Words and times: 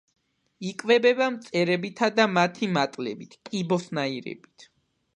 იკვებება 0.69 1.27
მწერებითა 1.35 2.11
და 2.21 2.27
მათი 2.39 2.73
მატლებით, 2.79 3.39
კიბოსნაირებით. 3.51 4.71